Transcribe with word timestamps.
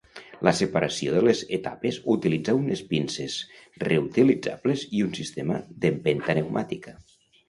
La 0.45 0.51
separació 0.59 1.11
de 1.15 1.19
les 1.25 1.41
etapes 1.57 1.99
utilitza 2.13 2.55
unes 2.59 2.81
pinces 2.93 3.35
reutilitzables 3.85 4.87
i 5.01 5.03
un 5.09 5.13
sistema 5.19 5.59
d'empenta 5.85 6.37
pneumàtica. 6.39 6.95